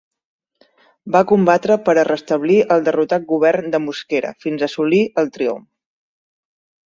Va 1.15 1.19
combatre 1.31 1.75
per 1.89 1.93
a 1.95 2.05
restablir 2.07 2.55
el 2.75 2.81
derrotat 2.87 3.27
govern 3.33 3.69
de 3.75 3.81
Mosquera 3.85 4.31
fins 4.45 4.63
a 4.63 4.67
assolir 4.71 5.03
el 5.25 5.29
triomf. 5.39 5.67